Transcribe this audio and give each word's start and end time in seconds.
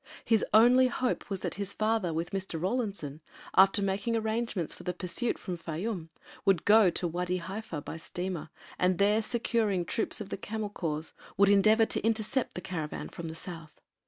His 0.25 0.43
only 0.51 0.87
hope 0.87 1.29
was 1.29 1.41
that 1.41 1.53
his 1.61 1.73
father 1.73 2.11
with 2.11 2.31
Mr. 2.31 2.59
Rawlinson, 2.59 3.21
after 3.55 3.83
making 3.83 4.15
arrangements 4.17 4.73
for 4.73 4.81
the 4.81 4.95
pursuit 4.95 5.37
from 5.37 5.59
Fayûm, 5.59 6.09
would 6.43 6.65
go 6.65 6.89
to 6.89 7.07
Wâdi 7.07 7.39
Haifa 7.39 7.81
by 7.83 7.97
steamer, 7.97 8.49
and 8.79 8.97
there 8.97 9.21
securing 9.21 9.85
troops 9.85 10.19
of 10.19 10.29
the 10.29 10.37
camel 10.37 10.69
corps, 10.71 11.11
would 11.37 11.49
endeavor 11.49 11.85
to 11.85 12.01
intercept 12.01 12.55
the 12.55 12.61
caravan 12.61 13.09
from 13.09 13.27
the 13.27 13.35
south. 13.35 13.79